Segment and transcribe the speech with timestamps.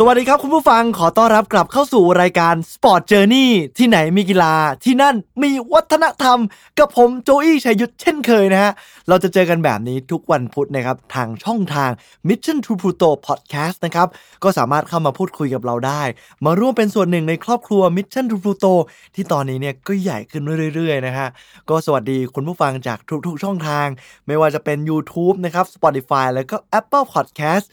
[0.00, 4.54] สวัสดีครับคุณผู้ฟังขอต้อนรับกลับเข้าสู่รายการ Sport Journey ที่ไหนมีกีฬา
[4.84, 6.38] ที่นั่นมีวัฒนธรรม
[6.78, 8.72] กับผมโจอี้ชัยยุทธเช่นเคยนะฮะ
[9.08, 11.90] เราจะเจอกันแบบนี้ทุกวันพุธนะครับ ทางช่องทาง
[12.28, 14.08] Mission to Pluto Podcast นะครับ
[14.42, 16.02] ก็สามารถเข้ามาพูดคุยกับเราได้
[16.44, 18.74] มาร่วมเป็นส่วนหนึ่งในครอบครัว Mission to Pluto
[19.14, 20.42] ที่ตอนนี้เนี่ยก็ใหญ่ขึ้น
[20.74, 21.28] เรื่อยๆนะฮะ
[21.68, 23.86] ก็สวัสดีคุณผู้ฟังจากทุกๆช่องทาง
[24.26, 27.66] ไม่ว่าจะเป็น YouTube นะครับ Spotify แล้วก็ Apple Podcast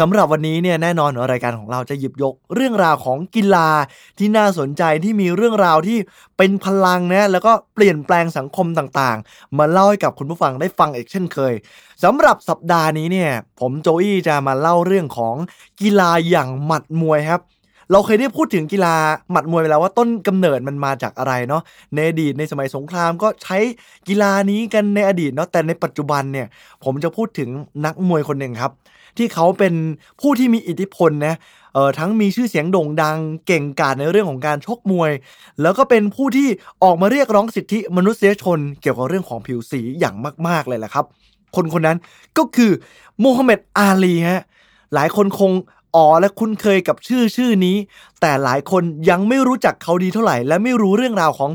[0.00, 3.68] สำหรับวันนี้เนี่ยแน่นอนรายการของเราจะหยิบยกเรื่องราวของกีฬา
[4.18, 5.98] ที่น่าสนใจที่มีเรื่องราวที่
[6.38, 11.54] เป็นพลังนะแล้วก็เปลี่ยนแปลงสังคมต่างๆ มาเล่าให้กับคุณผู้ฟังได้ฟังอีกเช่นเคย
[12.04, 13.30] สำหรับสัปดาห์นี้เนี่ย
[13.60, 15.34] ผมโจอี้จะมาเล่าเรื่องของ
[15.80, 17.42] กีฬาอย่างหมัดมวยครับ
[17.92, 18.94] เราเคยได้พูดถึงกีฬา
[19.30, 21.62] หมัดมวยไปแล้วว่าต้นกำเนิดมันมาจากอะไรเนาะ
[21.94, 23.58] ในอดีตในสมัยสงครามก็ใช้
[24.08, 26.46] กีฬานี้กันในอดีตเนาะแต่ในปัจจุบันเนี่ย
[26.84, 27.48] ผมจะพูดถึง
[27.84, 28.72] นักมวยคนหนึ่งครับ
[29.18, 29.74] ที่เขาเป็น
[30.20, 31.34] ผู้ที่มีอิทธิพลนะ
[31.74, 35.12] เอ่อทั้งมีชื่อเสียงโด่งดัง เก่งกาจในเรื่องของการชกมวย
[35.62, 36.48] แล้วก็เป็นผู้ที่
[36.84, 40.16] ออกมาเรียกร้องสิทธิมนุษยชน เกี่ยวกับเรื่องของผิวสีอย่าง
[40.48, 41.04] มาก ๆ เลยแหละครับ
[41.56, 41.98] คนคนนั้น
[42.38, 42.70] ก็คือ
[43.20, 44.42] โมฮัมเหม็ดอาลีฮะ
[44.94, 45.52] หลายคนคง
[45.96, 47.76] อ๋อและคุ้นเคยกับชื่อชื่อนี้
[48.20, 51.50] แต่หลายคนยังไม่รู้จักเขาดีเท่าไหร่ และไม่รู้เรื่องราวของ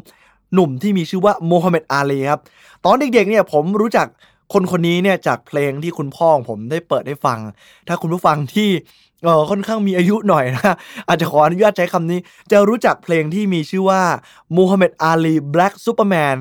[0.54, 2.42] หนุ่มที่มีชื่อว่าโมฮัมเหม็ดอาลีครับ
[2.86, 4.08] ตอนเด็กๆเนี่ยผมรู้จัก
[4.54, 7.40] คนคนนี้เนี่ยจากเพลงที่คุณพ่อของผมได้เปิดให้ฟัง
[7.88, 8.70] ถ้าคุณผู้ฟังที่
[9.26, 10.76] เออค่อนข้างมีอายุหน่อยนะ
[11.08, 12.20] อาจจะขออนุญาตใช้คำนี้
[12.52, 14.04] จะรู้จักเพลงที่มีชื่อว่า
[14.54, 16.36] โมฮัมหม็ดอาลี Black Superman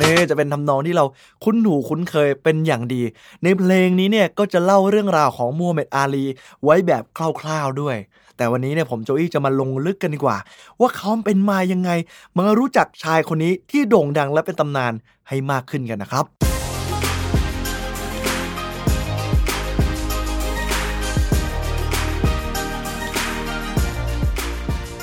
[0.00, 1.04] นี่จะเป็นทำนองที่เรา
[1.44, 3.02] คุ้นหูคุ้นเคยเป็นอย่างดี
[3.42, 6.24] ในเพลงนี้เนี่ยก็จะเล่าเรื่องราวของมูฮัมหม็ดอาลี
[6.64, 7.02] ไว้แบบ
[7.40, 7.96] คร่าวๆด้วย
[8.36, 10.36] แต่วันนี้เนี่ยผมโจอี้จะมาลงลึกกันดีกว่า
[10.80, 11.90] ว่าเขาเป็นมายังไง
[12.38, 14.92] มารู้จักชายคนนี้ที่โด่งดังและเป็นตำนาน
[15.28, 16.26] ให้มากขึ้นกันนะครับ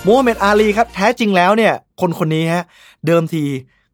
[0.03, 2.63] โมฮัมเหม็ดอาลีครับแท้จริงแล้วเนี่ยคนคนนี้ฮะ
[3.07, 3.43] เดิมที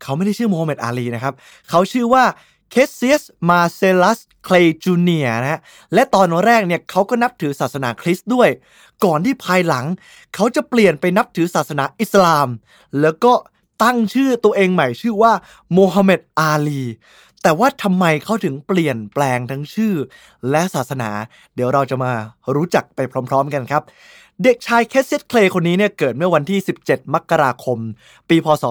[0.03, 1.33] เขาไม่ได้ชื่อโมฮัมเหม็ดอาลีนะครับ
[1.69, 2.23] เขาชื่อว่า
[2.71, 5.61] เคสเซียสมาเซลัสเคลจูเนียนะฮะ
[5.93, 8.49] และตอนแรกเนี่ยเขาก็นับถือศาสนาคริสต์ด้วย
[9.05, 9.85] ก่อนที่ภายหลัง
[10.35, 12.47] เขาจะเปลี่ยนไปนับถือศาสนาอิสลาม
[13.01, 13.33] แล้วก็
[13.83, 15.33] ตั้งชื่อตัวเองใหม่ชื่อว่า
[15.73, 16.83] โมฮัมเหม็ดอาลี
[17.43, 19.93] แต่ว่าทำไมเขาถึงเปลี่ยนแปลงทั้งชื่อ
[20.49, 21.09] และศาสนา
[21.55, 22.11] เดี๋ยวเราจะมา
[22.55, 22.99] รู้จักไป
[23.29, 23.83] พร้อม ๆ กันครับ
[24.43, 27.79] เด็กชายแคสเซียสเคลย์คนนี้เนี่ยเกิดเมื่อวันที่ 17 มกราคม
[28.29, 28.63] ปีพศ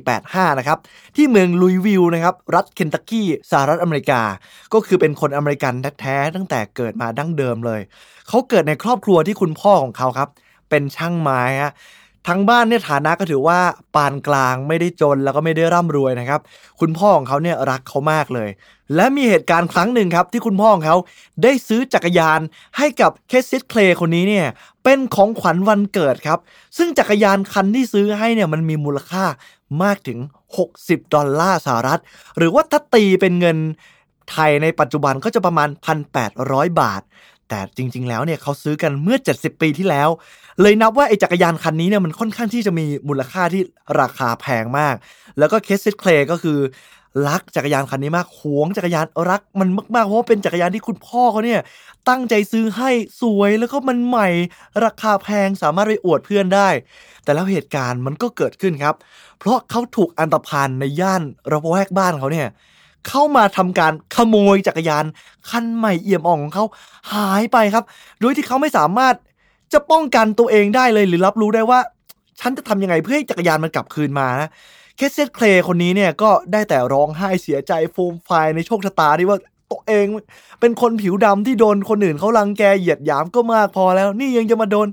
[0.00, 0.78] 2485 นะครับ
[1.16, 4.22] ที่เมืองหลุยส์วิลล์นะครับ รัฐเคนตักกี้สหรัฐอเมริกา
[4.72, 7.80] ก็คือเป็นคนอเมริกันแท้ๆตั้งแต่เกิดมาดั้งเดิมเลย
[8.28, 10.28] เขาเกิดในครอบครัวที่คุณพ่อของเขาครับ
[10.70, 11.72] เป็นช่างไม้ฮะ
[12.28, 13.58] ทั้งบ้านเนี่ยฐานะก็ถือว่า
[13.94, 16.40] ปานกลางไม่ได้จนแล้วก็ไม่ได้ร่ำรวยนะครับ
[16.80, 18.48] คุณพ่อของเขาเนี่ยรักเขามากเลย
[18.94, 20.96] และมีเหตุการณ์ครั้งหนึ่งครับ ที่คุณพ่อของเขา
[21.42, 22.40] ได้ซื้อจักรยาน
[22.76, 24.46] ให้กับแคสเซียสเคลย์คนนี้เนี่ย
[24.84, 26.38] เป็นของขวัญวันเกิดครับ
[26.76, 29.24] ซึ่งจักรยานคันที่ซื้อให้เนี่ยมันมีมูลค่า
[29.82, 30.18] มากถึง
[30.66, 32.00] 60 ดอลลาร์สหรัฐ
[32.36, 33.58] หรือว่าถ้าตีเป็นเงิน
[34.30, 35.68] ไทยในปัจจุบันก็จะประมาณ
[36.24, 37.02] 1,800 บาท
[37.52, 40.08] แต่จริง ๆ แล้วเนี่ยเขาซื้อกันเมื่อ 70 ปีที่แล้ว
[40.62, 43.62] เลยนับว่าไอ้จักรยานคันนี้เนี่ยมันค่อนข้างที่จะมีมูลค่าที่
[44.00, 44.94] ราคาแพงมาก
[45.38, 46.58] แล้วก็เคสซิสเคลก็คือ
[47.28, 51.60] รักจักรยานคันนี้มากหวงจักรยานรักมันมากๆเพราะว่าเป็นจักรยานที่คุณพ่อเขาเนี่ย
[52.08, 52.90] ตั้งใจซื้อให้
[53.20, 54.28] สวยแล้วก็มันใหม่
[54.84, 56.68] ราคาแพงสามารถไปอวดเพื่อนได้
[57.24, 58.94] แต่แล้วเหตุการณ์มันก็เกิดขึ้นครับ
[59.38, 62.48] เพราะเขาถูกอันตรพานในย่านระแวกบ้านเขาเนี่ย
[63.08, 65.04] เข้ามาทำการขโมยจักรยาน
[65.50, 66.64] คันใหม่เอี่ยมอ่องของเขา
[67.12, 67.84] หายไปครับ
[68.20, 69.14] โดยที่เขาไม่สามารถ
[69.72, 71.80] จะป้องกันตัวเองได้เลยหรือรับรู้ได้ว่า
[72.40, 74.50] ฉันจะทำยังไงเพื่อให้จักรยานมันกลับคืนมานะ
[74.96, 79.38] เคสเซตเคลย์คนนี้เนี่ยก็ได้แต่ร้องไห้เสียใจโฟมไฟในโชคชะตาที่ว่า
[79.70, 80.06] ตัวเอง
[80.60, 84.88] เป็นคนผิวดำที่โดนคนอื่นเขารังแกเหยียดหยามก็มากพอแล้ว นี่ยังจะมาโดน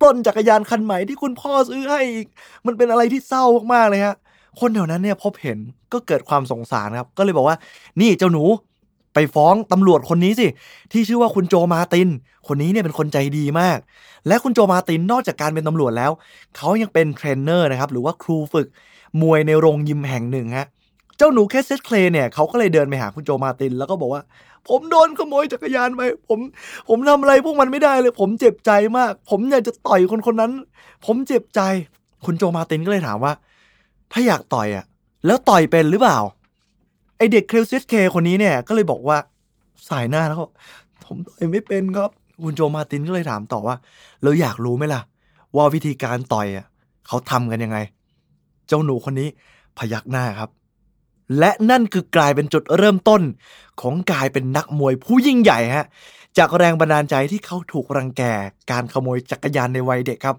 [0.00, 2.26] ปล้นจักรยานคันใหม่ที่คุณพ่อซื้อให้อีก
[2.66, 4.16] มันเป็นอะไรที่เศร้ามากๆเลยฮะ
[4.60, 5.58] คนแถวนั้นเนี่ยพบเห็น
[5.92, 7.56] ก็เกิดความสงสารครับ ก็เลยบอกว่า
[8.00, 8.44] นี่เจ้าหนู
[9.14, 10.46] ไปฟ้องตำรวจคนนี้สิ
[10.92, 12.08] ที่ชื่อว่าคุณโจมาร์ติน
[12.48, 13.78] คนนี้เนี่ยเป็นคนใจดีมาก
[14.26, 16.10] และคุณโจมาร์ตินนอกจากการเป็นตำรวจแล้ว
[16.56, 18.66] เขายังเป็นเทรนเนอร์นะครับ หรือว่าครูฝึก
[19.22, 20.66] มวยในโรงยิมแห่งหนึ่งฮะ
[21.18, 24.22] เจ้าหนูแคสเซียสเคลย์เนี่ยเขาก็เลยเดินไปหาคุณโจมาร์ติน แล้วก็บอกว่า
[24.68, 26.38] ผมโดนขโมยจักรยานไปผม
[26.88, 30.52] ผมทำอะไรพวกมันไม่ได้เลย ผมเจ็บใจมาก ผมอยากจะต่อยคนคนนั้น
[31.06, 31.60] ผมเจ็บใจ
[32.24, 33.32] คุณโจมาตินก็เลยถามว่า
[34.14, 34.84] ถ้าอยากต่อยอะ
[35.26, 36.18] แล้วต่อยเป็นหรือเปล่า
[37.16, 39.16] ไอเด็กเคลซียสเคคนนี้เนี่ยก็เลยบอกว่า
[39.88, 40.46] สายหน้าแล้วก็
[41.04, 42.10] ผมต่อยไม่เป็นครับ
[42.42, 43.76] คุณโจมาตินก็เลยถามต่อว่า
[44.22, 45.00] เราอยากรู้ไหมล่ะ
[45.56, 46.66] ว่าวิธีการต่อยอะ
[47.06, 47.78] เขาทำกันยังไง
[48.66, 49.28] เจ้าหนูคนนี้
[49.78, 50.50] พยักหน้าครับ
[51.38, 53.22] และนั่นคือกลายเป็นจุดเริ่มต้น
[53.80, 55.86] ของกลายเป็นนักมวยผู้ยิ่งใหญ่ฮะ
[56.38, 58.22] จากแรงบันดาลใจที่เขาถูกรังแก
[58.70, 60.36] การขโมยจักรยานในวัยเด็กครับ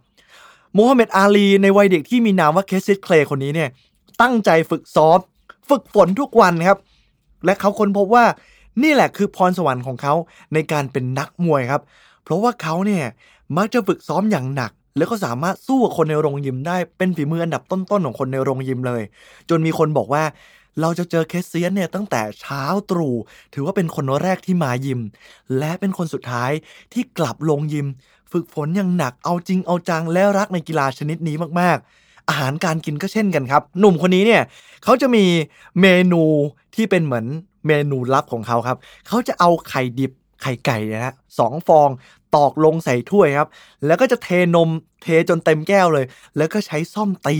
[0.78, 3.70] โมฮัมเหม็ดอาลีในวัยเด็กที่มีนามว่าแคสเซียสเคลย์คนนี้เนี่ย
[4.22, 5.20] ตั้งใจฝึกซ้อม
[5.70, 6.78] ฝึกฝนทุกวันครับ
[7.46, 8.26] และเขาค้นพบว่า
[8.84, 10.14] นี่แหละคือพรสวรรค์ของเขา
[10.54, 11.82] ในการเป็นนักมวยครับ
[12.24, 13.06] เพราะว่าเขาเนี่ย
[13.58, 19.02] มักจะฝึกซ้อมอย่างหนัก แล้วก็สามารถสู้กับคนในโรงยิมได้เป็นฝีมืออันดับต้นๆของคนในโรงยิมเลย
[19.50, 20.24] จนมีคนบอกว่า
[20.82, 23.16] เราจะเจอแคสเซียสเนี่ยตั้งแต่เช้าตรู่
[23.54, 25.02] ถือว่าเป็นคนแรกที่มายิม
[25.58, 26.52] และเป็นคนสุดท้าย
[26.94, 27.88] ที่กลับลงยิม
[28.32, 34.44] ฝึกฝนอย่างหนักเอาจริงเอาจังและรักในกีฬาชนิดนี้มากๆ อาหารการกินก็เช่นกันครับ หนุ่มคนนี้เนี่ย
[34.84, 35.26] เขาจะมี
[35.82, 36.24] เมนู
[36.76, 37.26] ที่เป็นเหมือน
[37.68, 38.78] เมนูลับของเขาครับ
[39.08, 40.12] เขาจะเอาไข่ดิบ
[40.42, 41.90] ไข่ไก่นะฮะสองฟอง
[42.36, 43.50] ตอกลงใส่ถ้วยครับ
[43.86, 44.70] แล้วก็จะเทนม
[45.02, 46.06] เทจนเต็มแก้วเลย
[46.38, 47.38] แล้วก็ใช้ซ่อมตี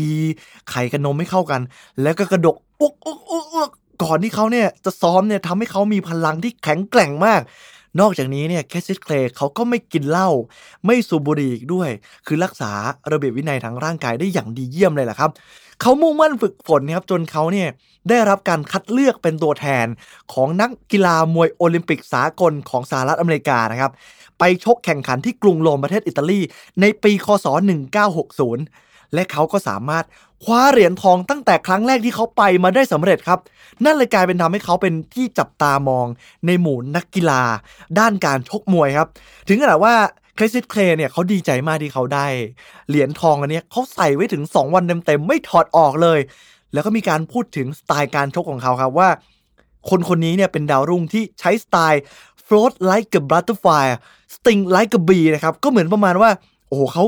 [0.70, 1.62] ไข่กับนมไม่เข้ากัน
[2.02, 3.70] แล้วก็กระดกอุกอุ๊กอุ๊กอุ๊ก
[4.04, 7.42] ก่อนที่เขาเนี่ยจะซ้อมเนี่ยทำให้เขามีพลังที่แข็งแกร่งมาก
[8.00, 10.30] นอกจากนี้เนี่ยแคสซิสเคลเขาก็ไม่กินเหล้า
[10.86, 11.90] ไม่สูบบุหรี่อีกด้วย
[12.28, 12.72] คือรักษา
[13.12, 15.32] ระเบียบวินัยทางร่างกายได้อย่างดีเยี่ยมเลยแหละครับ
[15.82, 17.70] เขามุ่งมั่นฝึกฝนนะครับจนเขาเนี่ย
[18.10, 19.86] ได้รับการคัดเลือกเป็นตัวแทน
[20.34, 23.92] ของนักกีฬามวยโอลิมปิกสากลของสหรัฐอเมริกานะครับ
[24.40, 26.40] ไปชกแข่งขันที่กรุงโรมประเทศอิตาลี
[26.82, 27.48] ในปีคศ
[28.10, 30.06] 1960 และเขาก็สามารถ
[30.44, 33.40] คว้าเหรียญทองตั้งแต่ครั้งแรกที่เขาไปมาได้สำเร็จครับ
[33.86, 36.08] นั่นเลยกลายเป็นทำให้เขาเป็นที่จับตามอง
[36.46, 37.42] ในหมู่นักกีฬา
[38.00, 39.10] ด้านการชกมวยครับ
[39.48, 39.96] ถึงขนาดว่า
[40.38, 42.26] คริสติสเคลเนี่ยเขาดีใจมากที่เขาได้
[42.90, 46.20] เหรียญทองอันนี้เขาใส่ไว้ถึง 2 วันเต็มๆไม่ถอดออกเลย
[46.74, 49.10] แล้วก็มีการพูดถึงสไตล์การชกของเขาครับว่า
[49.90, 52.02] คนคนนี้เนี่ยเป็นดาวรุ่งที่ใช้สไตล์
[52.48, 53.86] float like a butterfly
[54.36, 56.30] sting like a bee นะครับก็เหมือนประมาณว่า
[56.68, 57.04] โอ้โหเขา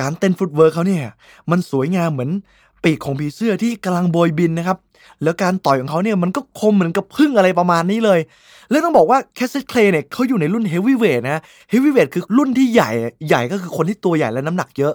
[0.00, 1.04] การเต้น footwork เขาเนี่ย
[1.50, 2.30] มันสวยงามเหมือน
[2.84, 4.78] ปีกของผีเสื้อที่กำลังโบยบินนะครับ
[5.22, 8.20] แล้วการต่อยของเขาเนี่ยมันก็คมเหมือนกับผึ้งอะไรประมาณนี้เลย
[8.70, 12.90] แล้วต้องบอกว่าแคสซิสเคลเนี่ยเขาอยู่ในรุ่น heavyweight นะ heavyweight คือรุ่นที่ใหญ่
[13.28, 14.94] ใหญ่ก็คือคนที่ตัวใหญ่และน้ำหนักเยอะ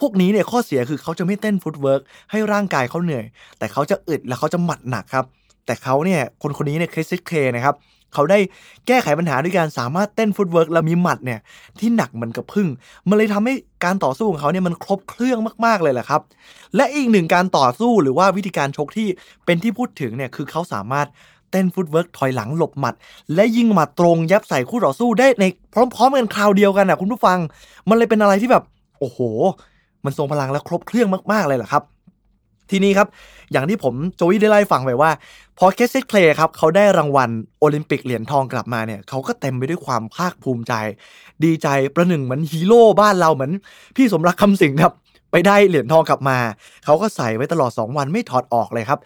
[0.00, 3.24] พวกนี้เนี่ยข้อเสียคือเขาจะไม่เต้น footwork ให้ร่างกายเขาเหนื่อย
[3.58, 5.24] แต่เขาจะอึดและเขาจะหมัดหนักครับ
[5.66, 7.74] แต่เขาเนี่ยคนคนนี้เนี่ยแคสเซียสเคลย์นะครับ
[8.14, 8.38] เขาได้
[8.86, 11.40] แก้ไขปัญหาด้วยการสามารถเต้น footwork และมีหมัดเนี่ย
[11.80, 12.68] ที่หนักเหมือนกับผึ้ง
[13.08, 13.54] มันเลยทำให้
[13.84, 16.20] การต่อสู้ของเขาเนี่ยมันครบเครื่องมากๆเลยแหละครับ
[16.76, 19.08] และอีกหนึ่งการต่อสู้หรือว่าวิธีการชกที่
[19.44, 21.06] เป็นที่พูดถึงเนี่ยคือเขาสามารถ
[21.50, 22.94] เต้น footwork ถอยหลังหลบหมัด
[23.34, 27.38] และยิงหมัดตรงแย็บใส่คู่ต่อสู้ได้ในพร้อม ๆ กันคราวเดียวกันนะคุณผู้ฟัง
[27.88, 28.64] มันเลยเป็นอะไรที่แบบ
[28.98, 29.18] โอ้โห
[30.04, 31.82] มันทรงพลังและครบเครื่องมากๆเลยแหละครับ
[32.70, 33.08] ทีนี้ครับ
[33.52, 35.10] อย่างที่ผมโจวี่ได้เล่าให้ฟังไปว่า
[35.58, 37.30] พอแคสเซียส เคลย์ครับเขาได้รางวัล
[37.60, 40.72] โอลิมปิกเหรียญทองกลับมาเนี่ยเขาก็เต็มไปด้วยความภาคภูมิใจ
[41.44, 43.52] ดีใจประหนึ่งเหมือนฮีโร่บ้านเราเหมือน
[43.96, 44.94] พี่สมรักคำสิงห์ครับ
[45.32, 46.38] ไปได้เหรียญทองกลับมา
[46.84, 48.98] เขาก็ใส่ไว้ตลอด 2 วันไม่ถอดออกเลยครับ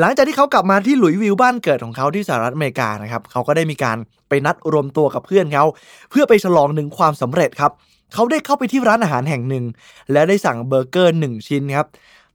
[0.00, 3.96] หลังจากที่เขากลับมาที่หลุยส์วิลล์บ้านเกิดของเขาที่สหรัฐอเมริกานะครับเขาก็ได้มีการ
[4.28, 5.64] ไปนัดรวมตัวกับเพื่อนเขา
[6.10, 7.72] เพื่อไปฉลองหนึ่งความสำเร็จครับ
[8.14, 9.64] เขาได้เข้าไปที่ร้านอาหารแห่งหนึ่ง
[10.12, 11.86] และได้สั่งเบอร์เกอร์หนึ่งชิ้นครับ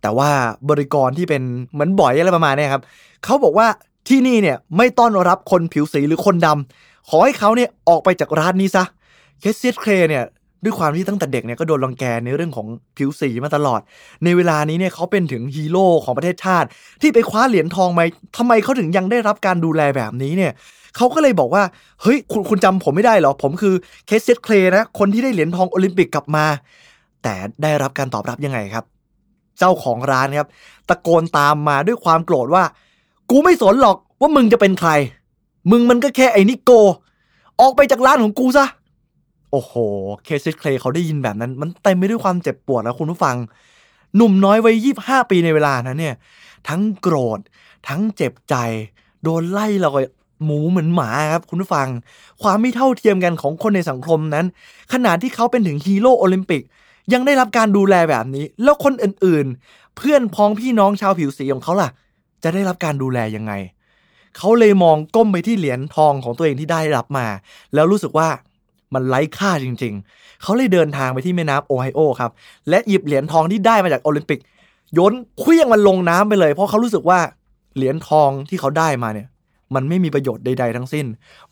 [0.02, 0.30] แต่ว่า
[0.70, 2.84] บริกรที่เป็นเหมือนบ่อยอะไรประมาณนี้ครับ
[3.24, 3.68] เขาบอกว่า
[4.08, 8.84] ที่นี่เนี่ยไม่ต้อนรับคนผิวสีหรือคนดำขอให้เขาเนี่ยออกไปจากร้านนี้ซะ
[9.40, 10.24] เคสเซียสเคลเนี่ย
[10.64, 12.68] ด้วยความที่ตั้งแต่เด็กเนี่ยก็โดนรังแกในเรื่องของ
[12.98, 13.82] ผิวสีมาตลอด
[14.24, 16.68] ในเวลานี้เนี่ยเขาเป็นถึงฮีโร่ของประเทศชาติ
[17.02, 18.04] ที่ไปคว้าเหรียญทองมา
[18.38, 20.52] ทำไมเขาถึงยังได้รับการดูแลแบบนี้เนี่ย
[20.96, 21.64] เขาก็เลยบอกว่า
[22.02, 23.74] เฮ้ย คุณคุณจำผมไม่ได้เหรอ ผมคือ
[24.08, 26.46] แคสเซียส เคลย์นะ คนที่ได้เหรียญทองโอลิมปิกกลับมา
[27.24, 27.34] แต่
[27.64, 28.86] ได้รับการตอบรับยังไงครับ
[29.60, 30.50] เจ้าของร้านครับ
[30.90, 32.64] ตะโกนตามมาด้วยความโกรธว่า
[33.30, 34.92] กูไม่สนหรอกว่ามึงจะเป็นใคร
[35.72, 36.72] มึงมันก็แค่ไอ้นิโกร
[37.62, 38.66] ออกไปจากร้านของกูซะ
[39.52, 39.74] โอ้โห
[40.24, 43.36] เคซิสเคลเขาได้ยินแบบนั้น มันเต็มไปด้วยความเจ็บปวดแล้วคุณผู้ฟัง
[44.16, 46.16] หนุ่มน้อยวัยยี่ห้าปีในเวลานั้นเนี่ย
[46.68, 47.40] ทั้งโกรธ
[47.88, 48.56] ทั้งเจ็บใจ
[49.24, 49.90] โดนไล่ราว
[50.46, 51.88] หมูเหมือนหมาครับคุณผู้ฟัง
[52.42, 54.46] ความไม่เท่าเทียมกันของคนในสังคมนั้น
[54.94, 56.62] ขนาดที่เขาเป็นถึงฮีโร่โอลิมปิก
[57.14, 61.90] ยังได้รับการดูแลแบบนี้ แล้วคนอื่นๆ เพื่อนพ้องพี่น้องชาวผิวสีของเขาล่ะ
[62.44, 63.54] จะได้รับการดูแลยังไง
[64.38, 67.28] เขาเลยมองก้มไปที่เหรียญทองของตัวเองที่ได้รับมา
[67.74, 68.30] แล้วรู้สึกว่า
[68.94, 72.32] มันไร้ค่าจริง ๆ เขาเลยเดินทางไปที่แม่น้ำโอไฮโอครับ
[72.70, 74.40] และหยิบเหรียญทองที่ได้มาจากโอลิมปิก
[74.94, 77.20] โยนเขวี้ยงมันลงน้ำไปเลย เพราะเขารู้สึกว่า
[77.76, 79.28] เหรียญทองที่เขาได้มาเนี่ย
[79.76, 81.06] มันไม่มีประโยชน์ใด ๆ ทั้งสิ้น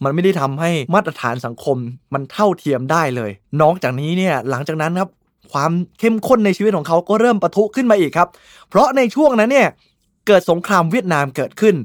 [0.03, 1.77] มันไม่ได้ทำให้มาตรฐานสังคม
[2.13, 3.31] มันเท่าเทียมได้เลย
[3.61, 5.09] นอกจากนี้เนี่ยหลังจากนั้นครับ
[5.53, 8.29] ความเข้มข้นในชีวิตของเขาก็เริ่มปะทุขึ้นมาอีกครับ
[8.69, 9.69] เพราะในช่วงนั้นเนี่ย
[10.27, 11.75] เกิดสงครามเวียดนามเกิดขึ้น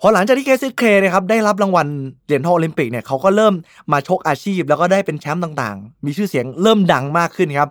[0.00, 1.86] พอหลังจากที่เคซิสเคนะครับได้รับรางวัล
[2.26, 3.54] เหรียญทองโอลิมปิกเนี่ยเขาก็เริ่ม
[3.92, 7.68] มาชกอาชีพ แล้วก็ได้เป็นแชมป์ต่างๆ มีชื่อเสียงเริ่มดังมากขึ้นครับ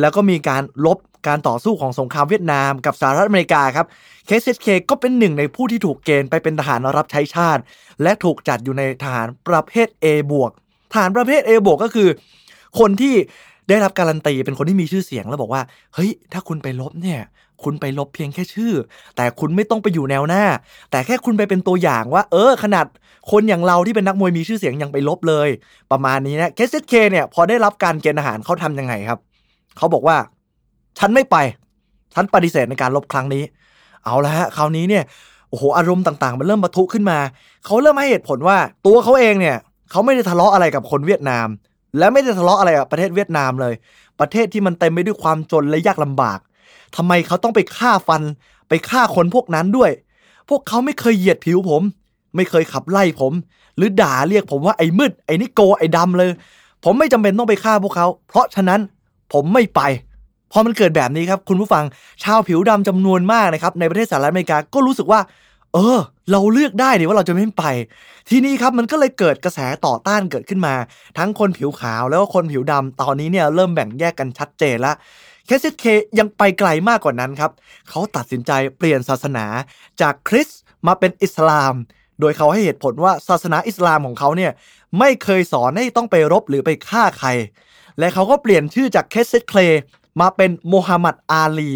[0.00, 3.86] แล้วก็มีการลบการต่อสู้ของสงครามเวียดนามกับสหรัฐอเมริกาครับ
[4.26, 7.62] เคซิสเคก็เป็นหนึ่งในผู้ที่ถูกเกณฑ์ไปเป็นทหารรับใช้ชาติ
[8.02, 10.50] และถูกจัดอยู่ในทหารประเภท A บวก
[10.92, 12.08] ทหารประเภท A บวกก็คือ
[12.78, 13.14] คนที่
[13.68, 15.62] ได้รับการันตีเป็นคนที่มีชื่อเสียงแล้วบอกว่า
[15.94, 17.20] เฮ้ย ถ้าคุณไปลบเนี่ย
[17.62, 18.72] คุณไปลบเพียงแค่ชื่อ
[19.16, 20.44] แต่คุณไม่ต้องไปอยู่แนวหน้า
[20.90, 22.86] แต่แค่คุณไปเป็นตัวอย่างว่า เออ ขนาด
[23.30, 25.48] คนอย่างเราที่เป็นนักมวยมีชื่อเสียงยังไปลบเลย
[25.90, 29.18] ประมาณนี้นะเคสเคเนี่ย พอได้รับการเกณฑ์อาหารเขาทำยังไงครับ
[29.76, 30.16] เขาบอกว่า
[30.98, 31.36] ฉันไม่ไป
[32.14, 33.44] ฉันปฏิเสธในการลบครั้งนี้
[34.04, 35.04] เอาละฮะ คราวนี้เนี่ย
[35.50, 37.18] โอ้โห อารมณ์ต่างๆ มันเริ่มปะทุขึ้นมา
[37.64, 38.56] เขาเริ่มให้เหตุผลว่า
[38.86, 39.56] ตัวเขาเองเนี่ย
[39.90, 41.46] เขาไม่ได้ทะเลาะอะไรกับคนเวียดนาม
[41.98, 43.74] และไม่ได้ทะเลาะอะไรกับประเทศเวียดนามเลย
[44.20, 46.38] ประเทศที่มันเต็มไปด้วยความจนและยากลำบาก
[46.96, 48.22] ทำไมเขาต้องไปฆ่าฟัน
[48.68, 49.90] ไปฆ่าคนพวกนั้นด้วย
[50.48, 51.82] พวกเขาไม่เคยเหยียดผิวผม
[52.36, 53.32] ไม่เคยขับไล่ผม
[53.76, 56.30] หรือด่าเรียกผมว่าไอ้มืดไอ้นิโกไอ้ดำเลย
[56.84, 58.80] ผมไม่จำเป็นต้องไปฆ่าพวกเขา เพราะฉะนั้น
[59.32, 59.80] ผมไม่ไป
[60.52, 61.84] พอมันเกิดแบบนี้ครับคุณผู้ฟัง
[62.22, 65.20] ชาวผิวดำจำนวนมากนะครับในประเทศสหรัฐอเมริกาก็รู้สึกว่า
[65.74, 65.98] เออ
[66.30, 67.64] เราเลือกได้นี่ว่าเราจะไม่ไป
[68.28, 70.74] ทีนี้ครับมันก็เลยเกิดกระแสต่อต้านเกิดขึ้นมา
[71.18, 74.96] ทั้งคนผิวขาวแล้วก็คนผิวดำตอนนี้เนี่ยเริ่มแบ่งแยกกันชัดเจนแล้ว
[75.46, 75.84] เคสเค
[76.18, 77.50] ยังไปไกลมากกว่านั้นครับ
[77.88, 79.44] เขาตัดสินใจเปลี่ยนศาสนา
[80.00, 81.74] จากคริสต์มาเป็นอิสลาม
[82.20, 84.52] โดยเขาให้เหตุผลว่าศาสนาอิสลามของเขาเนี่ย
[84.98, 87.28] ไม่เคยสอนให้ต้องไปรบหรือไปฆ่าใคร
[87.98, 89.60] และเขาก็เปลี่ยนชื่อจากเคสเคล
[90.20, 91.70] มาเป็นโมฮัมหมัดอาลี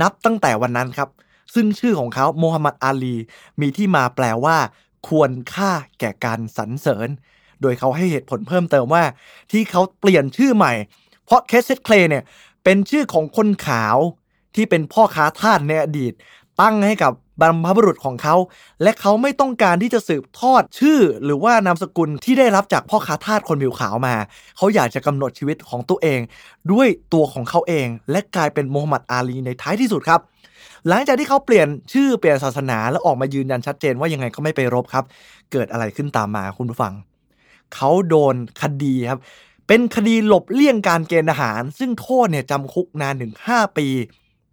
[0.00, 1.08] นับตั้งแต่วันนั้นครับ
[1.54, 3.16] ซึ่งชื่อของเขาโมฮัมหมัดอาลี
[3.60, 4.56] มีที่มาแปลว่า
[5.08, 7.08] ควรค่าแก่การสรรเสริญ
[7.62, 9.04] โดยเขาให้เหตุผลเพิ่มเติมว่า
[9.52, 10.72] ที่เขาเปลี่ยนชื่อใหม่
[11.24, 12.24] เพราะเคสเซตเคลเนี่ย
[12.64, 13.96] เป็นชื่อของคนขาว
[14.54, 16.12] ที่เป็นพ่อค้าทาสในอดีต
[16.60, 18.36] ตั้งให้กับบรรพบุรุษของเขา
[18.82, 24.14] และเขาไม่ต้องการที่จะสืบทอดชื่อ หรือว่านามสกุลที่ได้รับจากพ่อค้าทาสคนผิวขาวมา
[24.56, 26.20] เขาอยากจะกำหนดชีวิตของตัวเอง
[26.72, 30.20] ด้วยตัวของเขาเอง และกลายเป็นโมฮัมหมัดอาลีในท้ายที่สุดครับ
[30.88, 35.04] หลังจากที่เขาเปลี่ยนชื่อเปลี่ยนศาสนาแล้วออกมายืนยันชัดเจนว่ายังไงก็ไม่ไปรบครับ
[35.52, 36.92] เกิดอะไรขึ้นตามมาคุณผู้ฟัง
[37.74, 39.20] เขาโดนคดีครับ
[39.66, 43.86] เป็นคดีหลบเลี่ยงการเกณฑ์ทหาร ซึ่งโทษเนี่ยจำคุกนานถึง 5 ปี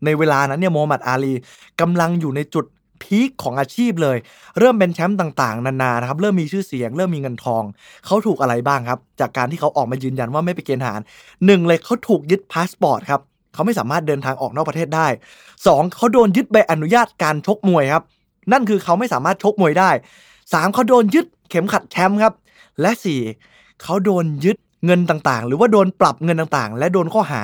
[0.06, 1.34] ในเวลานั้นเนี่ยโมฮัมหมัดอาลี
[1.82, 2.66] กำลังอยู่ในจุด
[3.04, 4.18] peak ของอาชีพเลย
[4.60, 7.64] เริ่มเป็นแชมป์ต่างๆ นานานะครับ เริ่มมีชื่อเสียง เริ่มมีเงินทอง
[8.06, 11.02] เขาถูกอะไรบ้างครับ จากการที่เขาออกมายืนยันว่าไม่ไปเกณฑ์ทหาร
[11.46, 13.22] หนึ่งเลยเขาถูกยึดพาสปอร์ตครับ
[13.56, 15.08] เขาไม่สามารถเดินทางออกนอกประเทศได้
[15.56, 15.96] 2.
[15.96, 18.04] เขาโดนยึดใบอนุญาตการชกมวยครับ
[18.52, 19.90] นั่นคือเขาไม่สามารถชกมวยได้
[20.32, 20.74] 3.
[20.74, 22.34] เขาโดนยึดเข็มขัดแชมป์ครับ
[22.82, 22.92] และ
[23.38, 23.82] 4.
[23.84, 27.44] เขาโดนยึดเงินต่างๆ หรือว่าโดนปรับเงินต่างๆ และโดนข้อหา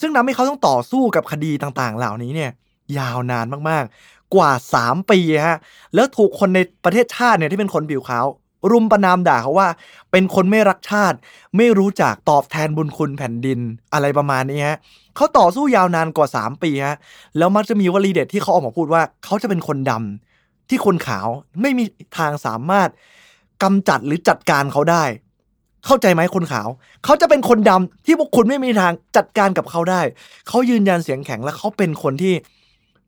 [0.00, 2.50] ซึ่งทำให้เขาต้องต่อสู้กับคดีต่างๆ เหล่านี้เนี่ย
[2.98, 4.50] ยาวนานมากๆ กว่า
[4.82, 5.58] 3 ปีฮะ
[5.94, 8.26] แล้วถูกคนในประเทศชาติเนี่ยที่เป็นคนผิวขาว
[8.70, 9.68] รุมประนามด่าเขาว่า
[10.10, 11.16] เป็นคนไม่รักชาติ
[11.56, 13.60] ไม่รู้จักตอบแทนบุญคุณแผ่นดิน
[13.92, 14.78] อะไรประมาณนี้ฮะ
[15.18, 16.96] เขาต่อสู้ยาวนานกว่า 3 ปีฮะ
[17.38, 21.26] แล้วมักจะมีวลีเด็ดที่เขาออกมาพูดว่า เขาจะเป็นคนดำที่คนขาว
[21.60, 21.84] ไม่มี
[22.18, 22.88] ทางสามารถ
[23.62, 25.04] กำจัดหรือจัดการเขาได้
[25.86, 26.68] เข้าใจไหมคนขาว
[27.04, 30.00] เขาจะเป็นคนดำที่พวกคุณไม่มีทางจัดการกับเขาได้
[30.48, 32.34] เขายืนยันเสียงแข็งและเขาเป็นคนที่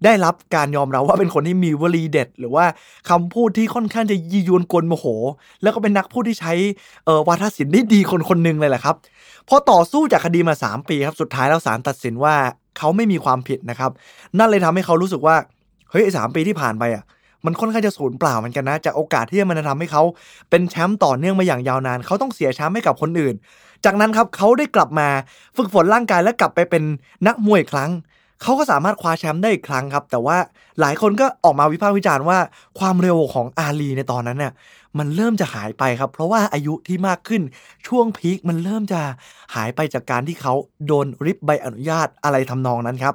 [0.05, 2.65] ได้รับการยอมรับว่าเป็นคนที่มีวลีเด็ด หรือว่า
[3.11, 5.07] คำพูดที่ค่อนข้างจะยียวนกลโมโห
[5.63, 6.53] แล้วก็เป็นนักพูดที่ใช้
[7.05, 8.97] เออวาทศิลป์ได้ดีคนคนหนึ่งเลยแหละครับ
[9.49, 12.35] พอต่อสู้จากคดีมา 3 ปีครับสุดท้ายแล้วศาลตัดสินว่า
[12.79, 13.91] เขาไม่มีความผิดนะครับ
[14.39, 15.37] นั่นเลยทำให้เขารู้สึกว่า
[15.91, 17.05] เฮ้ยสามปีที่ผ่านไปอะ
[17.47, 20.03] มันค่อนข้างจะสูญเปล่าเหมือนกันนะ จากโอกาสที่มันจะทำให้เขา
[20.51, 23.35] เป็นแชมป์ต่อเนื่องมาอย่างยาวนาน เขาต้องเสียแชมป์ให้กับคนอื่น
[23.85, 25.09] จากนั้นครับเขาได้กลับมา
[25.57, 26.83] ฝึกฝนร่างกายและกลับไปเป็น
[27.27, 27.91] นักมวยอีกครั้ง
[28.43, 30.37] เขาก็สามารถคว้าแชมป์ได้อีกครั้งครับ แต่ว่า
[30.81, 32.39] หลายคนก็ออกมาวิพากษ์วิจารณ์ว่า
[32.79, 34.53] ความเร็วของอาลีในตอนนั้นเนี่ย
[34.99, 37.43] มันเริ่มจะหายไปครับ เพราะว่าอายุที่มากขึ้น
[37.87, 39.01] ช่วงพีคมันเริ่มจะ
[39.55, 40.55] หายไปจากการที่เขา
[40.87, 43.15] โดนริบใบอนุญาตอะไรทำนองนั้นครับ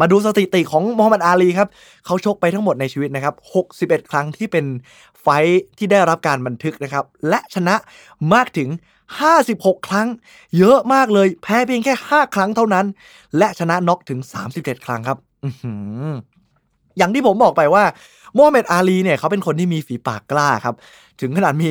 [0.00, 1.68] มาดูสถิติของมูฮัมหมัดอาลีครับ
[2.06, 3.34] เขาชกไปทั้งหมดในชีวิตนะครับ
[3.72, 4.64] 61 ครั้งที่เป็น
[5.22, 5.28] ไฟ
[5.78, 7.74] ที่ได้รับการบันทึกนะครับ และชนะ
[8.34, 8.68] มากถึง
[9.20, 10.08] 56 ครั้ง
[10.58, 12.86] เยอะมากเลย แพ้เพียงแค่ 5 ครั้งเท่านั้น
[13.38, 14.20] และชนะน็อกถึง
[14.52, 15.18] 37 ครั้งครับ
[16.98, 17.84] อย่างที่ผมบอกไปว่า
[18.34, 20.74] โมฮัมเหม็ดอาลีเนี่ยเขาเป็นคนที่มีฝีปากกล้าครับ
[21.20, 21.70] ถึงขนาดมี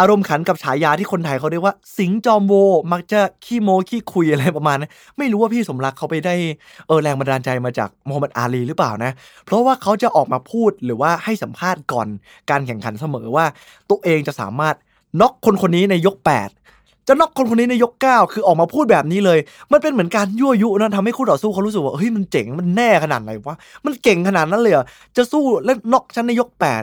[0.00, 2.54] อารมณ์ขันกับฉายาที่คนไทยเขาเรียกว่า สิงจอมโว
[2.92, 6.34] มักจะขี้โมขี้คุยอะไรประมาณนั้นไม่รู้ว่าพี่สมรักเขาไปได้
[6.86, 9.12] เออแรงบันดาลใจมาจากโมฮัมหมัดอาลีหรือเปล่านะ
[9.44, 12.08] เพราะว่าเขาจะออกมาพูดหรือว่าให้สัมภาษณ์ก่อน
[12.50, 13.46] การแข่งขันเสมอว่า
[13.90, 14.74] ตัวเองจะสามารถ
[15.20, 16.65] น็อกคนคนนี้ในยก 8
[17.08, 19.38] จะน็อกคนคนนี้ในยกเก้าคือออกมาพูดแบบนี้เลย
[19.72, 24.84] มันเป็นเหมือนการยั่วยุนะทำให้คู่ต่อสู้เขารู้สึกว่าเฮ้ยมันเจ๋งมันแน่ขนาดไหนวะมันเก่งขนาดนั้นเลยเหรอ
[25.16, 26.82] จะสู้และน็อกฉันในยกแปด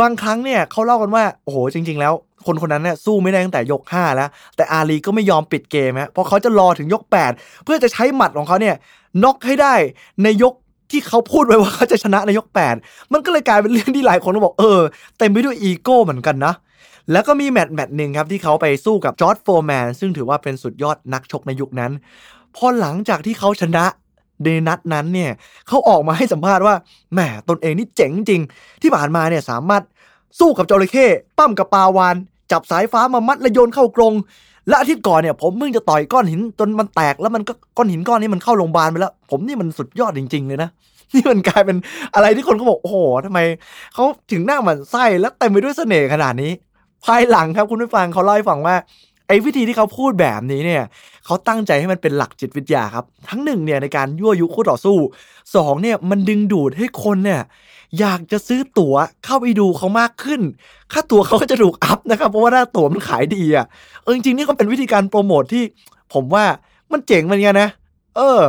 [0.00, 2.12] บางครั้งเนี่ยเขาเล่ากันว่าโอ้โหจริง ๆ แล้ว
[2.46, 7.02] คนคนนั้นเนี่ยสู้ไม่ได้ตั้งแต่ยก 5 แล้ว แต่อาลีก็ไม่ยอมปิดเกมฮะเพราะเขาจะรอถึงยก
[7.34, 8.74] 8 เพื่อจะใช้หมัดของเขาเนี่ย
[9.24, 9.74] น็อกให้ได้
[10.22, 10.54] ในยก
[10.90, 12.46] ที่เขาพูดไว้ว่าเขาจะชนะในยก
[12.78, 14.80] 8 มันก็เลยกลายเป็นเรื่องที่หลายคนบอกเออ
[15.18, 16.54] เต็มไปด้วยอีโก้เหมือนกันนะ
[17.12, 21.92] แล้วก็มีแมตช์แมตช์หนึ่งครับที่เขาไปสู้กับจอร์จ โฟร์แมนซึ่งถือว่าเป็นสุดยอดนักชกในยุคนั้น
[22.56, 23.84] พอหลังจากที่เขาชนะ
[24.44, 25.30] ในนัดนั้นเนี่ย
[25.68, 26.74] เขาออกมาให้สัมภาษณ์ว่า
[27.12, 28.42] แหมตนเองนี่เจ๋งจริง
[28.82, 29.82] ที่ผ่านมาเนี่ยสามารถ
[30.38, 31.06] สู้กับจระเข้
[31.38, 32.14] ปั้มกับปลาวาน
[32.52, 34.14] จับสายฟ้ามามัดและโยนเข้ากรง
[34.68, 40.70] และอาทิตย์ก่อนเนี่ยผมเพิ่งจะต่อยก้อนหินจนมันแตกแล้วมันก็ก้อนหินก้อนนี้มันเข้าโรงพยาบาลไปแล้ว ผมนี่มันสุดยอดจริง ๆ เลยนะ
[41.14, 41.76] นี่มันกลายเป็น
[42.14, 43.40] อะไรที่คนก็บอกโอ้โหทำไม
[43.94, 46.52] เขาถึงหน้าหมันไส้และเต็มไปด้วยเสน่ห์ขนาดนี้
[47.06, 48.76] ภายหลังครับคุณผู้ฟังเขาเล่าให้ฟังว่า
[49.28, 50.84] ไอ้วิธีที่เขาพูดแบบนี้เนี่ย
[51.24, 54.96] เขาตั้งใจให้มันเป็นหลักจิตวิทยาครับ ทั้งหนึ่งเนี่ยในการยั่วยุคู่ต่อสู้
[55.54, 57.42] สองเนี่ยมันดึงดูดให้คนเนี่ย
[58.00, 58.94] อยากจะซื้อตั๋ว
[59.24, 60.40] เข้าไปดูเขามากขึ้น
[60.92, 63.66] ค่าตั๋วเขาก็จะถูกอัพนะครับ เพราะว่าถ้าตั๋วมันขายดีอะ
[64.02, 65.64] เออจริงๆนี่ก็เป็นวิธีการโปรโมทที่
[66.14, 66.44] ผมว่า
[66.92, 67.68] มันเจ๋งเหมือนกันนะ
[68.16, 68.40] เออ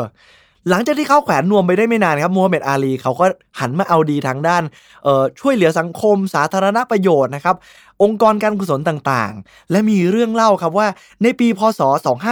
[0.70, 3.26] หลังจากที่เขาแขวนนวมไปได้ไม่นานครับมูฮัมหมัดอาลีเขาก็
[3.60, 4.64] หันมาเอาดีทางด้าน
[5.04, 7.56] เช่วยเหลือสังคม สาธารณประโยชน์นะครับ
[8.04, 10.88] องค์กรการกุศลต่างๆ และมีเรื่องเล่าครับว่า
[11.24, 11.82] ในปีพศ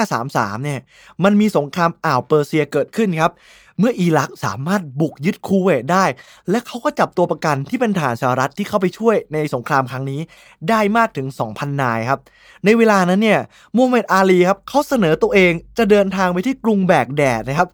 [0.06, 0.80] 2533 เนี่ย
[1.24, 3.32] มันมีสงครามอ่าวเปอร์เซียเกิดขึ้นครับ
[3.80, 6.06] เมื่ออิรักสามารถบุกยึดคูเวตได้
[6.50, 10.22] และเขาก็จับตัวประกันที่เป็นทหารสหรัฐที่เข้าไปช่วยในสงครามครั้งนี้
[10.70, 12.20] ได้มากถึง 2,000 นายครับ
[12.66, 13.40] ในเวลานั้นเนี่ย
[13.76, 17.70] มูฮัมหมัดอาลีครับเขาเสนอตัวเองจะเดินทางไปที่กรุงแบกแดดนะครับ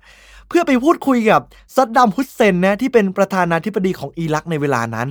[0.48, 1.42] เพื่อไปพูดคุยกับ
[1.76, 5.08] ซัดดัมฮุสเซนนะที่เป็นประธานาธิบดีของอิรักในเวลานั้น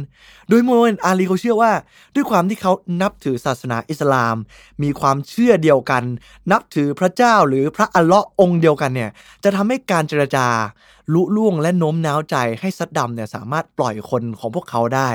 [0.49, 1.73] โดยมูฮัมหมัดอาลีเขาเชื่อว่า
[2.14, 4.37] ด้วยความที่เขานับถือศาสนาอิสลาม
[4.83, 6.02] มีความเชื่อเดียวกัน
[6.52, 9.11] นับถือพระเจ้าหรือพระอัลเลาะห์องค์เดียวกันเนี่ย
[9.45, 10.47] จะทำให้การเจรจา
[11.14, 15.11] ลุล่วงและโน้มน้าวใจให้ซัดดัมเนี่ยสามารถปล่อยคนของพวกเขาได้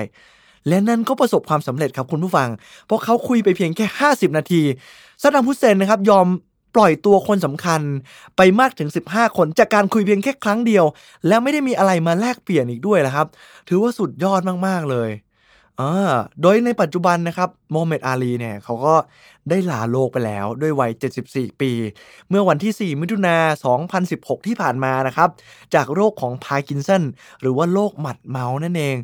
[0.68, 2.50] และนั่นก็ประสบความสำเร็จครับคุณผู้ฟัง
[2.86, 4.62] เพราะเขาคุยไปเพียงแค่ 50 นาที
[5.22, 6.28] ซัดดัมฮุสเซนนะครับยอม
[6.76, 7.82] ปล่อยตัวคนสำคัญ
[8.38, 10.86] ไปมากถึง 15 คนจากการคุยเพียงแค่ครั้งเดียว
[11.28, 13.28] แล้วไม่ได้มีอะไรมาแลกเปลี่ยนอีกด้วยนะครับ
[13.68, 15.10] ถือว่าสุดยอดมากๆเลย
[15.82, 15.90] อา
[16.42, 18.96] โดยในปัจจุบันนะครับโมฮัมเหม็ดอาลีเนี่ยเขาก็
[19.50, 21.72] ได้ลาโลกไปแล้วด้วยวัย 74 ปี
[22.30, 25.30] เมื่อวันที่ 4 มิถุนา 2016 ที่ผ่านมานะครับ
[25.76, 27.04] จากโรคของพาร์กินสัน
[27.42, 28.96] หรือว่าโรคหมัดเมาส์นั่นเอง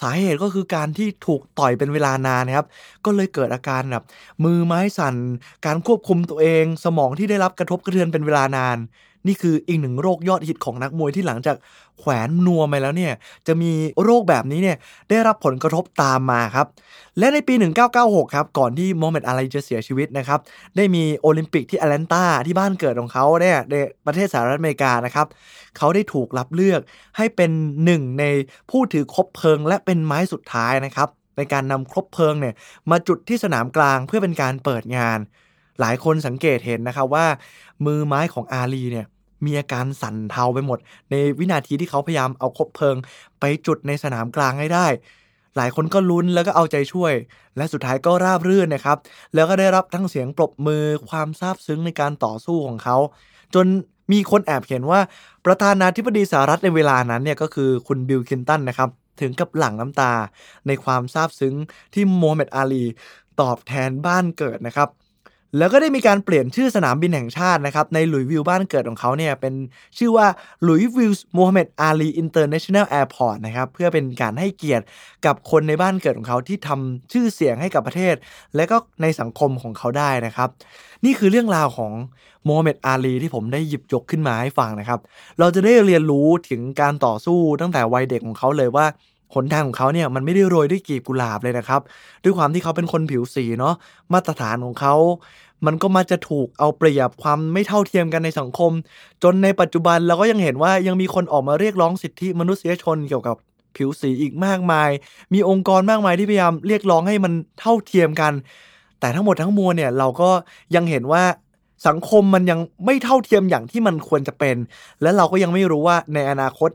[0.00, 2.66] สาเหตุก็คือการที่ถูกต่อยเป็นเวลานานนะครับ
[3.04, 4.04] ก็เลยเกิดอาการแบบ
[4.44, 5.16] มือไม้สั่น
[5.66, 8.78] การควบคุมตัวเอง สมองที่ได้รับกระทบกระเทือนเป็นเวลานาน
[9.26, 11.56] นี่คืออีกหนึ่งโรคยอดฮิตของนักมวยที่หลังจาก
[11.98, 13.12] แขวนนัวไปแล้วเนี่ย
[13.46, 14.76] จะมีโรคแบบนี้เนี่ย
[15.10, 16.66] ได้รับผลกระทบตามมาครับ
[17.18, 17.54] และในปี
[17.94, 20.40] 1996 ครับ ก่อนที่โมเม็ดอาลีจะเสียชีวิตนะครับ
[20.76, 23.74] ได้มีโอลิมปิกที่แอตแลนตาที่บ้านเกิดของเขาเนี่ยใน
[24.06, 25.26] ประเทศสหรัฐอเมริกานะครับ
[25.78, 26.80] เขาได้ถูกรับเลือก
[27.16, 27.50] ให้เป็น
[27.84, 28.24] หนึ่งใน
[28.70, 32.54] ผู้ถือคบเพลิง และเป็นไม้สุดท้ายนะครับในการนำครบเพลิงเนี่ย
[32.90, 35.18] มาจุดที่สนามกลางเพื่อเป็นการเปิดงาน
[35.80, 37.26] หลายคนสังเกตเห็นนะครับว่า
[37.86, 39.06] มือไม้ของอาลีเนี่ย
[39.46, 40.78] มีอาการสั่นเทาไปหมด
[41.10, 42.96] ในวินาทีที่เขาพยายามเอาคบเพลิง
[43.40, 44.86] ไปจุดในสนามกลางให้ได้
[45.56, 47.12] หลายคนก็ลุ้นแล้วก็เอาใจช่วย
[47.56, 48.98] และสุดท้ายก็ราบรื่นนะครับ
[49.34, 52.96] แล้วก็ได้รับทั้งเสียงปรบมือความซาบซึ้งในการต่อสู้ของเขา
[53.54, 53.66] จน
[54.12, 55.00] มีคนแอบเห็นว่า
[55.46, 60.12] ประธานาธิบดีสหรัฐในเวลานั้นเนี่ยก็คือคุณบิลคินตันนะครับถึงกับหลั่งน้ำตา
[60.66, 61.54] ในความซาบซึ้ง
[61.94, 62.84] ที่โมฮัมเหม็ดอาลี
[63.40, 64.88] ตอบแทนบ้านเกิดนะครับ
[65.58, 69.54] แล้วก็ได้มีการเปลี่ยนชื่อสนามบินแห่งชาตินะครับ ในหลุยส์วิลล์บ้านเกิดของเขาเนี่ยเป็น
[69.98, 70.26] ชื่อว่า
[70.62, 74.84] Louisville Muhammad Ali International Airport นะครับ เพื่อเป็นการให้เกียรติ
[75.26, 78.14] กับคนในบ้านเกิดของเขาที่ทำชื่อเสียงให้กับประเทศ
[78.56, 80.48] และก็ในสังคมของเขาได้นะครับ
[81.04, 81.92] นี่คือเรื่องราวของ
[82.44, 85.00] โมฮัมเหม็ดอาลีที่ผมได้หยิบยกขึ้นมาให้ฟังนะครับ
[85.38, 88.86] เราจะได้เรียนรู้ถึงการต่อสู้ตั้งแต่วัยเด็กของเขาเลยว่า
[89.34, 91.80] หนทางของเขาเนี่ยมันไม่ได้โรยด้วยกีบกุหลาบเลยนะครับ
[92.24, 93.74] ด้วยความที่เขาเป็นคนผิวสีเนาะ
[94.12, 94.94] มาตรฐานของเขา
[95.66, 98.72] มันก็มาจะถูกเอาเปรียบความไม่เท่าเทียมกันในสังคม
[99.22, 103.36] จนในปัจจุบันเราก็ยังเห็นว่ายังมีคนออกมาเรียกร้องสิทธิมนุษยชนเกี่ยวกับ
[103.76, 104.90] ผิวสีอีกมากมาย
[105.34, 108.32] มีองค์กรมากมายที่พยายามเรียกร้องให้มันเท่าเทียมกัน
[109.00, 110.30] แต่ทั้งหมดทั้งมวลเนี่ยเราก็
[110.74, 111.24] ยังเห็นว่า
[111.88, 114.56] สังคมมันยังไม่เท่าเทียมอย่างที่มันควรจะเป็น
[115.02, 116.70] และเราก็ยังไม่รู้ว่าในอนาคต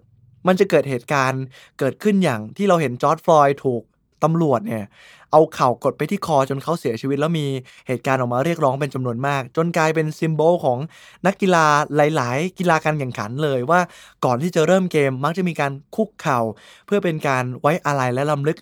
[0.48, 1.44] มันจะเกิดเหตุการณ์
[1.80, 3.82] เกิดขึ้นอย่างที่เราเห็นจอร์จ ฟลอยด์ถูก
[4.24, 4.86] ตำรวจเนี่ย
[5.32, 7.46] เอาเข่ากดไปที่คอจนเขาเสียชีวิต แล้วมี
[7.88, 10.78] เหตุการณ์ออกมาเรียกร้องเป็นจำนวนมาก จนกลายเป็น symbol ของ
[11.26, 13.80] นักกีฬาหลาย ๆ กีฬาการแข่งขันเลยว่า
[14.26, 16.40] ก่อนที่จะเริ่มเกมมักจะมีการคุกเข่า
[16.86, 18.58] เพื่อเป็นการไว้อาลัยและรำลึก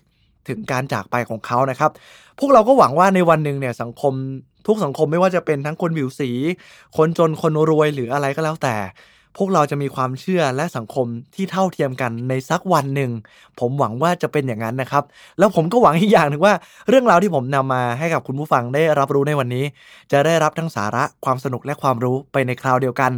[0.48, 1.90] ถึงการจากไปของเขานะครับ
[2.38, 4.14] พวกเราก็หวังว่าในวันหนึ่งเนี่ยสังคม
[4.66, 6.30] ทุกสังคมไม่ว่าจะเป็นทั้งคนผิวสี
[6.96, 8.76] คนจนคนรวยหรืออะไรก็แล้วแต่
[9.38, 13.10] พวกเราจะมีความเชื่อและสังคมที่เท่าเทียมกันในสักวันหนึ่ง
[13.60, 15.04] ผมหวังว่าจะเป็นอย่างนั้นนะครับ
[15.38, 16.54] แล้วผมก็หวังอีกอย่างหนึ่งว่า
[16.88, 19.64] เรื่องราวที่ผมนำมาให้กับคุณผู้ฟังได้รับรู้ในวันนี้
[20.12, 23.12] จะได้รับทั้งสาระความสนุกและความรู้ไปในคราวเดียวกัน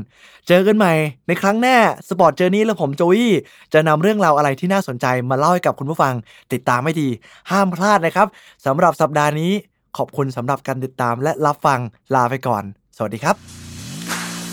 [0.49, 0.93] เจอกันใหม่
[1.29, 1.77] ในครั้งหน้า
[2.09, 3.33] Sport Journey และผมโจวี่
[3.75, 6.15] จะนำเรื่องราวอะไรที่น่าสนใจมาเล่าให้กับคุณผู้ฟัง
[6.53, 7.09] ติดตามให้ดี
[7.51, 8.27] ห้ามพลาดนะครับ
[8.67, 9.53] สำหรับสัปดาห์นี้
[9.97, 11.81] ขอบคุณสำหรับการติดตามและรับฟัง
[12.15, 12.63] ลาไปก่อน
[12.97, 13.70] สวัสดีครับ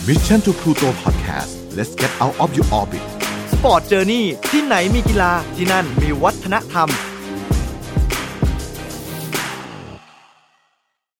[0.07, 3.03] Mission to Pluto Podcast let's get out of your orbit
[3.51, 6.87] สปอร์ตเจอร์นี่ที่ไหนมีกีฬาที่นั่นมีวัฒนธรรม